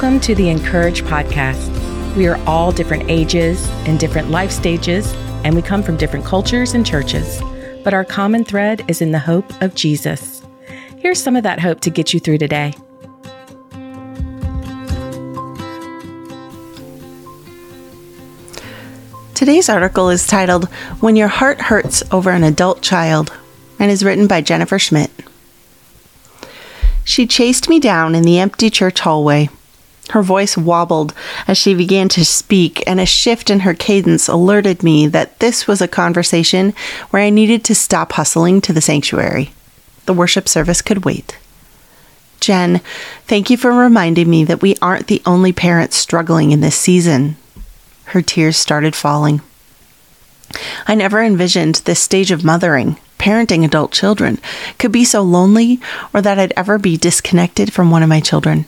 Welcome 0.00 0.20
to 0.20 0.34
the 0.36 0.44
(in)courage 0.44 1.02
podcast. 1.02 2.16
We 2.16 2.28
are 2.28 2.40
all 2.46 2.70
different 2.70 3.10
ages 3.10 3.68
and 3.84 3.98
different 3.98 4.30
life 4.30 4.52
stages, 4.52 5.12
and 5.42 5.56
we 5.56 5.60
come 5.60 5.82
from 5.82 5.96
different 5.96 6.24
cultures 6.24 6.74
and 6.74 6.86
churches. 6.86 7.42
But 7.82 7.94
our 7.94 8.04
common 8.04 8.44
thread 8.44 8.84
is 8.86 9.02
in 9.02 9.10
the 9.10 9.18
hope 9.18 9.60
of 9.60 9.74
Jesus. 9.74 10.40
Here's 10.98 11.20
some 11.20 11.34
of 11.34 11.42
that 11.42 11.58
hope 11.58 11.80
to 11.80 11.90
get 11.90 12.14
you 12.14 12.20
through 12.20 12.38
today. 12.38 12.74
Today's 19.34 19.68
article 19.68 20.10
is 20.10 20.28
titled 20.28 20.68
When 21.00 21.16
Your 21.16 21.26
Heart 21.26 21.60
Hurts 21.62 22.04
Over 22.12 22.30
an 22.30 22.44
Adult 22.44 22.82
Child 22.82 23.32
and 23.80 23.90
is 23.90 24.04
written 24.04 24.28
by 24.28 24.42
Jennifer 24.42 24.78
Schmidt. 24.78 25.10
She 27.02 27.26
chased 27.26 27.68
me 27.68 27.80
down 27.80 28.14
in 28.14 28.22
the 28.22 28.38
empty 28.38 28.70
church 28.70 29.00
hallway. 29.00 29.48
Her 30.10 30.22
voice 30.22 30.56
wobbled 30.56 31.12
as 31.46 31.58
she 31.58 31.74
began 31.74 32.08
to 32.10 32.24
speak, 32.24 32.82
and 32.86 32.98
a 32.98 33.06
shift 33.06 33.50
in 33.50 33.60
her 33.60 33.74
cadence 33.74 34.28
alerted 34.28 34.82
me 34.82 35.06
that 35.08 35.38
this 35.38 35.66
was 35.66 35.82
a 35.82 35.88
conversation 35.88 36.72
where 37.10 37.22
I 37.22 37.30
needed 37.30 37.64
to 37.64 37.74
stop 37.74 38.12
hustling 38.12 38.60
to 38.62 38.72
the 38.72 38.80
sanctuary. 38.80 39.52
The 40.06 40.14
worship 40.14 40.48
service 40.48 40.80
could 40.80 41.04
wait. 41.04 41.38
Jen, 42.40 42.80
thank 43.26 43.50
you 43.50 43.56
for 43.56 43.72
reminding 43.72 44.30
me 44.30 44.44
that 44.44 44.62
we 44.62 44.76
aren't 44.80 45.08
the 45.08 45.22
only 45.26 45.52
parents 45.52 45.96
struggling 45.96 46.52
in 46.52 46.60
this 46.60 46.76
season. 46.76 47.36
Her 48.04 48.22
tears 48.22 48.56
started 48.56 48.96
falling. 48.96 49.42
I 50.86 50.94
never 50.94 51.22
envisioned 51.22 51.76
this 51.76 52.00
stage 52.00 52.30
of 52.30 52.44
mothering, 52.44 52.96
parenting 53.18 53.64
adult 53.64 53.92
children, 53.92 54.38
could 54.78 54.92
be 54.92 55.04
so 55.04 55.20
lonely 55.20 55.80
or 56.14 56.22
that 56.22 56.38
I'd 56.38 56.54
ever 56.56 56.78
be 56.78 56.96
disconnected 56.96 57.72
from 57.72 57.90
one 57.90 58.02
of 58.02 58.08
my 58.08 58.20
children. 58.20 58.64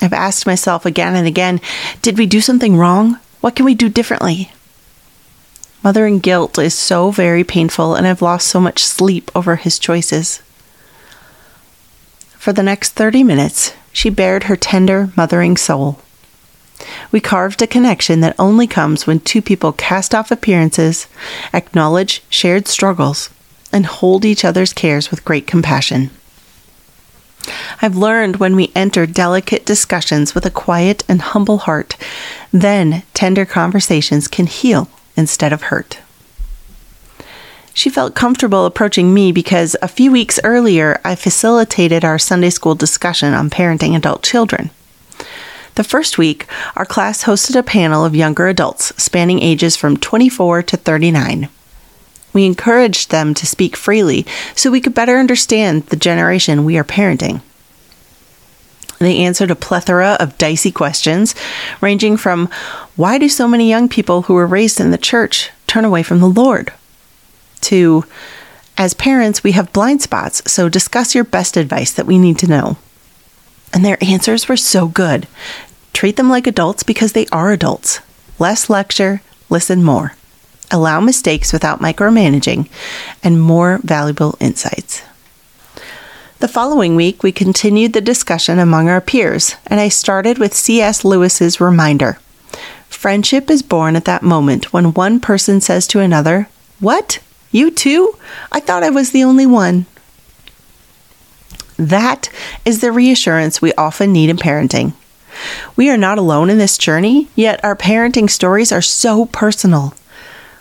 I've 0.00 0.12
asked 0.12 0.46
myself 0.46 0.86
again 0.86 1.14
and 1.14 1.26
again 1.26 1.60
did 2.02 2.18
we 2.18 2.26
do 2.26 2.40
something 2.40 2.76
wrong? 2.76 3.18
What 3.40 3.56
can 3.56 3.64
we 3.64 3.74
do 3.74 3.88
differently? 3.88 4.52
Mothering 5.82 6.18
guilt 6.18 6.58
is 6.58 6.74
so 6.74 7.10
very 7.10 7.42
painful, 7.42 7.94
and 7.94 8.06
I've 8.06 8.20
lost 8.20 8.48
so 8.48 8.60
much 8.60 8.84
sleep 8.84 9.30
over 9.34 9.56
his 9.56 9.78
choices. 9.78 10.42
For 12.32 12.52
the 12.52 12.62
next 12.62 12.90
30 12.92 13.24
minutes, 13.24 13.74
she 13.92 14.10
bared 14.10 14.44
her 14.44 14.56
tender, 14.56 15.10
mothering 15.16 15.56
soul. 15.56 16.00
We 17.10 17.20
carved 17.20 17.62
a 17.62 17.66
connection 17.66 18.20
that 18.20 18.36
only 18.38 18.66
comes 18.66 19.06
when 19.06 19.20
two 19.20 19.40
people 19.40 19.72
cast 19.72 20.14
off 20.14 20.30
appearances, 20.30 21.06
acknowledge 21.52 22.22
shared 22.28 22.68
struggles, 22.68 23.30
and 23.72 23.86
hold 23.86 24.24
each 24.24 24.44
other's 24.44 24.72
cares 24.72 25.10
with 25.10 25.24
great 25.24 25.46
compassion. 25.46 26.10
I've 27.82 27.96
learned 27.96 28.36
when 28.36 28.56
we 28.56 28.72
enter 28.74 29.06
delicate 29.06 29.64
discussions 29.64 30.34
with 30.34 30.44
a 30.44 30.50
quiet 30.50 31.02
and 31.08 31.22
humble 31.22 31.58
heart, 31.58 31.96
then 32.52 33.04
tender 33.14 33.46
conversations 33.46 34.28
can 34.28 34.46
heal 34.46 34.88
instead 35.16 35.52
of 35.52 35.62
hurt. 35.62 35.98
She 37.72 37.88
felt 37.88 38.14
comfortable 38.14 38.66
approaching 38.66 39.14
me 39.14 39.32
because 39.32 39.76
a 39.80 39.88
few 39.88 40.12
weeks 40.12 40.38
earlier 40.44 41.00
I 41.04 41.14
facilitated 41.14 42.04
our 42.04 42.18
Sunday 42.18 42.50
school 42.50 42.74
discussion 42.74 43.32
on 43.32 43.48
parenting 43.48 43.96
adult 43.96 44.22
children. 44.22 44.70
The 45.76 45.84
first 45.84 46.18
week, 46.18 46.46
our 46.76 46.84
class 46.84 47.24
hosted 47.24 47.56
a 47.56 47.62
panel 47.62 48.04
of 48.04 48.14
younger 48.14 48.48
adults 48.48 48.92
spanning 49.02 49.40
ages 49.40 49.76
from 49.76 49.96
24 49.96 50.64
to 50.64 50.76
39. 50.76 51.48
We 52.34 52.44
encouraged 52.44 53.10
them 53.10 53.32
to 53.34 53.46
speak 53.46 53.76
freely 53.76 54.26
so 54.54 54.70
we 54.70 54.80
could 54.80 54.94
better 54.94 55.16
understand 55.16 55.86
the 55.86 55.96
generation 55.96 56.64
we 56.64 56.76
are 56.76 56.84
parenting. 56.84 57.40
They 59.00 59.18
answered 59.18 59.50
a 59.50 59.56
plethora 59.56 60.16
of 60.20 60.38
dicey 60.38 60.70
questions, 60.70 61.34
ranging 61.80 62.16
from 62.16 62.48
why 62.96 63.18
do 63.18 63.28
so 63.28 63.48
many 63.48 63.68
young 63.68 63.88
people 63.88 64.22
who 64.22 64.34
were 64.34 64.46
raised 64.46 64.78
in 64.78 64.92
the 64.92 64.98
church 64.98 65.50
turn 65.66 65.84
away 65.84 66.02
from 66.02 66.20
the 66.20 66.28
Lord? 66.28 66.72
to 67.62 68.04
as 68.78 68.94
parents, 68.94 69.44
we 69.44 69.52
have 69.52 69.72
blind 69.72 70.00
spots, 70.00 70.42
so 70.50 70.68
discuss 70.68 71.14
your 71.14 71.24
best 71.24 71.56
advice 71.56 71.92
that 71.92 72.06
we 72.06 72.18
need 72.18 72.38
to 72.38 72.46
know. 72.46 72.78
And 73.74 73.84
their 73.84 73.98
answers 74.02 74.48
were 74.48 74.56
so 74.56 74.88
good. 74.88 75.28
Treat 75.92 76.16
them 76.16 76.30
like 76.30 76.46
adults 76.46 76.82
because 76.82 77.12
they 77.12 77.26
are 77.26 77.52
adults. 77.52 78.00
Less 78.38 78.70
lecture, 78.70 79.20
listen 79.50 79.84
more 79.84 80.14
allow 80.72 81.00
mistakes 81.00 81.52
without 81.52 81.80
micromanaging, 81.80 82.68
and 83.24 83.40
more 83.40 83.80
valuable 83.82 84.36
insights. 84.38 85.02
The 86.40 86.48
following 86.48 86.96
week, 86.96 87.22
we 87.22 87.32
continued 87.32 87.92
the 87.92 88.00
discussion 88.00 88.58
among 88.58 88.88
our 88.88 89.02
peers, 89.02 89.56
and 89.66 89.78
I 89.78 89.90
started 89.90 90.38
with 90.38 90.54
C.S. 90.54 91.04
Lewis's 91.04 91.60
reminder. 91.60 92.14
Friendship 92.88 93.50
is 93.50 93.60
born 93.60 93.94
at 93.94 94.06
that 94.06 94.22
moment 94.22 94.72
when 94.72 94.94
one 94.94 95.20
person 95.20 95.60
says 95.60 95.86
to 95.88 96.00
another, 96.00 96.48
What? 96.78 97.18
You 97.50 97.70
too? 97.70 98.16
I 98.50 98.58
thought 98.58 98.82
I 98.82 98.88
was 98.88 99.10
the 99.10 99.22
only 99.22 99.44
one. 99.44 99.84
That 101.76 102.30
is 102.64 102.80
the 102.80 102.90
reassurance 102.90 103.60
we 103.60 103.74
often 103.74 104.10
need 104.10 104.30
in 104.30 104.38
parenting. 104.38 104.94
We 105.76 105.90
are 105.90 105.98
not 105.98 106.16
alone 106.16 106.48
in 106.48 106.56
this 106.56 106.78
journey, 106.78 107.28
yet 107.34 107.62
our 107.62 107.76
parenting 107.76 108.30
stories 108.30 108.72
are 108.72 108.80
so 108.80 109.26
personal 109.26 109.92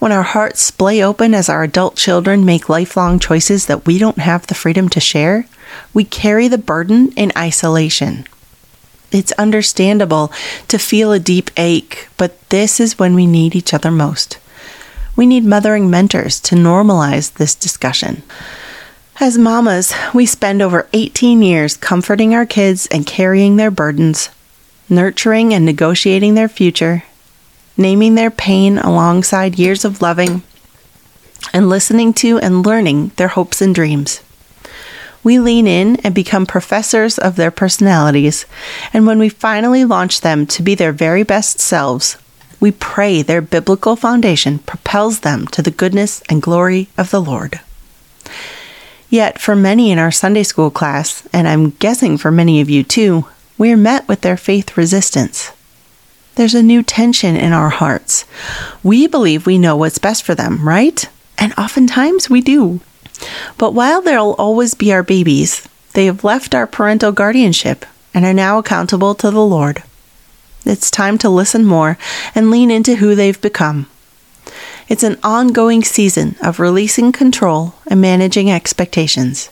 when 0.00 0.10
our 0.10 0.22
hearts 0.22 0.62
splay 0.62 1.00
open 1.00 1.32
as 1.32 1.48
our 1.48 1.62
adult 1.62 1.94
children 1.94 2.44
make 2.44 2.68
lifelong 2.68 3.20
choices 3.20 3.66
that 3.66 3.86
we 3.86 3.98
don't 3.98 4.18
have 4.18 4.46
the 4.46 4.54
freedom 4.54 4.88
to 4.88 4.98
share, 4.98 5.46
we 5.92 6.04
carry 6.04 6.48
the 6.48 6.58
burden 6.58 7.12
in 7.12 7.32
isolation. 7.36 8.26
It's 9.12 9.32
understandable 9.32 10.32
to 10.68 10.78
feel 10.78 11.12
a 11.12 11.18
deep 11.18 11.50
ache, 11.56 12.08
but 12.16 12.48
this 12.50 12.78
is 12.78 12.98
when 12.98 13.14
we 13.14 13.26
need 13.26 13.56
each 13.56 13.74
other 13.74 13.90
most. 13.90 14.38
We 15.16 15.26
need 15.26 15.44
mothering 15.44 15.90
mentors 15.90 16.40
to 16.40 16.54
normalize 16.54 17.32
this 17.34 17.54
discussion. 17.54 18.22
As 19.18 19.36
mamas, 19.36 19.92
we 20.14 20.24
spend 20.24 20.62
over 20.62 20.88
18 20.92 21.42
years 21.42 21.76
comforting 21.76 22.34
our 22.34 22.46
kids 22.46 22.86
and 22.86 23.04
carrying 23.04 23.56
their 23.56 23.70
burdens, 23.70 24.30
nurturing 24.88 25.52
and 25.52 25.64
negotiating 25.64 26.34
their 26.34 26.48
future, 26.48 27.04
naming 27.76 28.14
their 28.14 28.30
pain 28.30 28.78
alongside 28.78 29.58
years 29.58 29.84
of 29.84 30.00
loving, 30.00 30.42
and 31.52 31.68
listening 31.68 32.14
to 32.14 32.38
and 32.38 32.64
learning 32.64 33.10
their 33.16 33.28
hopes 33.28 33.60
and 33.60 33.74
dreams. 33.74 34.22
We 35.22 35.38
lean 35.38 35.66
in 35.66 35.96
and 35.96 36.14
become 36.14 36.46
professors 36.46 37.18
of 37.18 37.36
their 37.36 37.50
personalities, 37.50 38.46
and 38.92 39.06
when 39.06 39.18
we 39.18 39.28
finally 39.28 39.84
launch 39.84 40.20
them 40.20 40.46
to 40.46 40.62
be 40.62 40.74
their 40.74 40.92
very 40.92 41.22
best 41.22 41.60
selves, 41.60 42.16
we 42.58 42.70
pray 42.70 43.22
their 43.22 43.40
biblical 43.40 43.96
foundation 43.96 44.58
propels 44.60 45.20
them 45.20 45.46
to 45.48 45.62
the 45.62 45.70
goodness 45.70 46.22
and 46.28 46.42
glory 46.42 46.88
of 46.96 47.10
the 47.10 47.20
Lord. 47.20 47.60
Yet, 49.08 49.40
for 49.40 49.56
many 49.56 49.90
in 49.90 49.98
our 49.98 50.10
Sunday 50.10 50.42
school 50.42 50.70
class, 50.70 51.26
and 51.32 51.48
I'm 51.48 51.70
guessing 51.70 52.16
for 52.16 52.30
many 52.30 52.60
of 52.60 52.70
you 52.70 52.82
too, 52.82 53.26
we 53.58 53.72
are 53.72 53.76
met 53.76 54.06
with 54.08 54.20
their 54.20 54.36
faith 54.36 54.76
resistance 54.76 55.52
there's 56.40 56.54
a 56.54 56.62
new 56.62 56.82
tension 56.82 57.36
in 57.36 57.52
our 57.52 57.68
hearts. 57.68 58.24
We 58.82 59.06
believe 59.06 59.44
we 59.44 59.58
know 59.58 59.76
what's 59.76 59.98
best 59.98 60.22
for 60.22 60.34
them, 60.34 60.66
right? 60.66 61.06
And 61.36 61.52
oftentimes 61.58 62.30
we 62.30 62.40
do. 62.40 62.80
But 63.58 63.74
while 63.74 64.00
they'll 64.00 64.36
always 64.38 64.74
be 64.74 64.92
our 64.92 65.02
babies, 65.02 65.68
they 65.92 66.06
have 66.06 66.24
left 66.24 66.54
our 66.54 66.66
parental 66.66 67.12
guardianship 67.12 67.84
and 68.14 68.24
are 68.24 68.34
now 68.34 68.58
accountable 68.58 69.14
to 69.16 69.30
the 69.30 69.44
Lord. 69.44 69.82
It's 70.64 70.90
time 70.90 71.18
to 71.18 71.28
listen 71.28 71.64
more 71.64 71.98
and 72.34 72.50
lean 72.50 72.70
into 72.70 72.96
who 72.96 73.14
they've 73.14 73.40
become. 73.40 73.86
It's 74.88 75.02
an 75.02 75.18
ongoing 75.22 75.84
season 75.84 76.36
of 76.42 76.60
releasing 76.60 77.12
control 77.12 77.74
and 77.86 78.00
managing 78.00 78.50
expectations. 78.50 79.48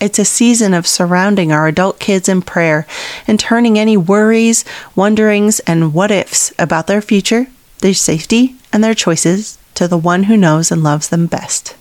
It's 0.00 0.18
a 0.18 0.24
season 0.24 0.74
of 0.74 0.86
surrounding 0.86 1.52
our 1.52 1.68
adult 1.68 2.00
kids 2.00 2.28
in 2.28 2.42
prayer 2.42 2.86
and 3.28 3.38
turning 3.38 3.78
any 3.78 3.96
worries, 3.96 4.64
wonderings, 4.96 5.60
and 5.60 5.94
what 5.94 6.10
ifs 6.10 6.52
about 6.58 6.88
their 6.88 7.00
future, 7.00 7.46
their 7.78 7.94
safety, 7.94 8.56
and 8.72 8.82
their 8.82 8.94
choices 8.94 9.58
to 9.74 9.86
the 9.86 9.96
one 9.96 10.24
who 10.24 10.36
knows 10.36 10.72
and 10.72 10.82
loves 10.82 11.08
them 11.08 11.26
best. 11.26 11.76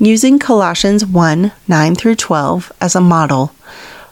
Using 0.00 0.40
Colossians 0.40 1.06
1 1.06 1.52
9 1.68 1.94
through 1.94 2.16
12 2.16 2.72
as 2.80 2.96
a 2.96 3.00
model, 3.00 3.54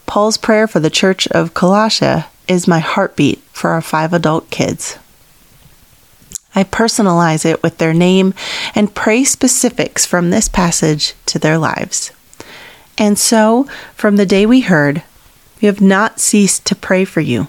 Paul's 0.07 0.37
prayer 0.37 0.69
for 0.69 0.79
the 0.79 0.91
church 0.91 1.27
of 1.29 1.55
Colossia 1.55 2.27
is 2.47 2.69
my 2.69 2.79
heartbeat 2.79 3.41
for 3.53 3.71
our 3.71 3.83
five 3.83 4.13
adult 4.13 4.49
kids. 4.51 4.97
I 6.55 6.63
personalize 6.63 7.45
it 7.45 7.65
with 7.65 7.79
their 7.79 7.93
name 7.93 8.33
and 8.77 8.95
pray 8.95 9.25
specifics 9.25 10.07
from 10.07 10.31
this 10.31 10.49
passage 10.49 11.15
to 11.27 11.41
their 11.41 11.59
lives. 11.59 12.13
And 12.97 13.19
so, 13.19 13.65
from 13.95 14.17
the 14.17 14.27
day 14.27 14.47
we 14.47 14.61
heard, 14.61 15.03
we 15.61 15.67
have 15.67 15.81
not 15.81 16.21
ceased 16.21 16.65
to 16.67 16.77
pray 16.77 17.05
for 17.05 17.21
you, 17.21 17.49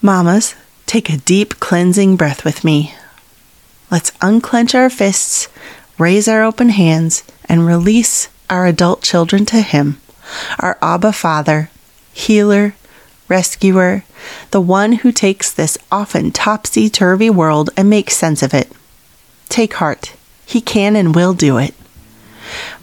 Mamas, 0.00 0.54
take 0.86 1.10
a 1.10 1.16
deep 1.16 1.58
cleansing 1.58 2.14
breath 2.14 2.44
with 2.44 2.62
me. 2.62 2.94
Let's 3.90 4.12
unclench 4.20 4.72
our 4.72 4.88
fists, 4.88 5.48
raise 5.98 6.28
our 6.28 6.44
open 6.44 6.68
hands, 6.68 7.24
and 7.46 7.66
release 7.66 8.28
our 8.48 8.66
adult 8.66 9.02
children 9.02 9.44
to 9.46 9.60
Him, 9.60 10.00
our 10.60 10.78
Abba 10.80 11.12
Father, 11.12 11.70
healer, 12.12 12.76
rescuer, 13.26 14.04
the 14.52 14.60
one 14.60 14.92
who 14.92 15.10
takes 15.10 15.52
this 15.52 15.76
often 15.90 16.30
topsy 16.30 16.88
turvy 16.88 17.28
world 17.28 17.70
and 17.76 17.90
makes 17.90 18.16
sense 18.16 18.40
of 18.40 18.54
it. 18.54 18.70
Take 19.48 19.74
heart. 19.74 20.14
He 20.46 20.60
can 20.60 20.94
and 20.94 21.12
will 21.12 21.34
do 21.34 21.58
it. 21.58 21.74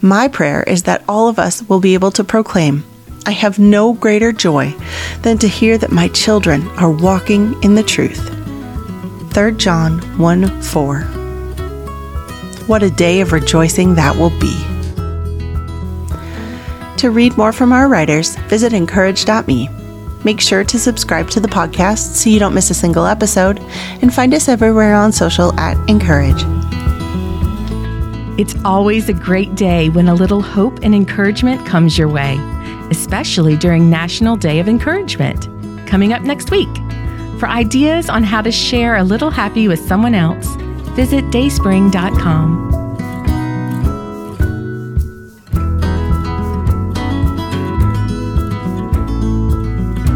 My 0.02 0.28
prayer 0.28 0.64
is 0.64 0.84
that 0.84 1.04
all 1.08 1.30
of 1.30 1.40
us 1.40 1.64
will 1.70 1.80
be 1.80 1.94
able 1.94 2.12
to 2.12 2.26
proclaim, 2.26 2.84
I 3.28 3.32
have 3.32 3.58
no 3.58 3.94
greater 3.94 4.32
joy 4.32 4.76
than 5.24 5.40
to 5.40 5.48
hear 5.48 5.80
that 5.80 5.92
my 5.92 6.10
children 6.10 6.68
are 6.78 6.92
walking 6.92 7.56
in 7.64 7.74
the 7.74 7.82
truth. 7.82 8.30
3 9.34 9.54
John 9.54 10.00
1 10.20 10.62
4. 10.62 11.02
What 12.68 12.84
a 12.84 12.90
day 12.92 13.22
of 13.22 13.32
rejoicing 13.32 13.96
that 13.96 14.16
will 14.16 14.30
be. 14.40 14.56
To 16.98 17.10
read 17.10 17.36
more 17.36 17.52
from 17.52 17.72
our 17.72 17.88
writers, 17.88 18.36
visit 18.48 18.74
incourage.me. 18.74 19.70
Make 20.24 20.40
sure 20.40 20.64
to 20.64 20.80
subscribe 20.80 21.30
to 21.32 21.40
the 21.40 21.48
podcast 21.48 22.16
so 22.16 22.30
you 22.30 22.40
don't 22.40 22.54
miss 22.54 22.70
a 22.70 22.76
single 22.76 23.06
episode, 23.06 23.60
and 24.02 24.14
find 24.14 24.34
us 24.34 24.48
everywhere 24.48 24.94
on 24.94 25.12
social 25.12 25.52
at 25.60 25.78
(in)courage. 25.90 26.44
It's 28.40 28.56
always 28.64 29.10
a 29.10 29.14
great 29.14 29.56
day 29.56 29.90
when 29.90 30.08
a 30.08 30.16
little 30.16 30.42
hope 30.42 30.80
and 30.84 30.94
encouragement 30.94 31.66
comes 31.66 31.98
your 31.98 32.08
way, 32.08 32.38
especially 32.92 33.58
during 33.58 33.90
National 33.90 34.36
Day 34.36 34.60
of 34.60 34.68
Encouragement, 34.68 35.48
coming 35.88 36.14
up 36.14 36.22
next 36.22 36.52
week. 36.52 36.70
For 37.40 37.48
ideas 37.48 38.10
on 38.10 38.24
how 38.24 38.42
to 38.42 38.52
share 38.52 38.96
a 38.96 39.04
little 39.04 39.30
happy 39.30 39.68
with 39.68 39.80
someone 39.80 40.16
else, 40.16 40.48
visit 40.96 41.26
dayspring.com. 41.32 42.66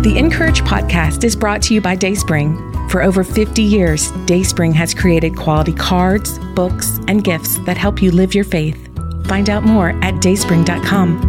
The 0.02 0.18
(in)courage 0.18 0.62
podcast 0.62 1.26
is 1.26 1.36
brought 1.36 1.62
to 1.64 1.74
you 1.74 1.82
by 1.82 1.96
Dayspring. 1.96 2.58
For 2.90 3.04
over 3.04 3.24
50 3.24 3.62
years, 3.62 4.12
Dayspring 4.26 4.74
has 4.74 4.94
created 4.94 5.36
quality 5.36 5.74
cards, 5.74 6.40
books, 6.56 7.00
and 7.08 7.24
gifts 7.24 7.60
that 7.66 7.78
help 7.78 8.02
you 8.02 8.10
live 8.10 8.34
your 8.34 8.46
faith. 8.46 8.90
Find 9.28 9.50
out 9.50 9.64
more 9.64 9.90
at 10.02 10.16
dayspring.com. 10.16 11.29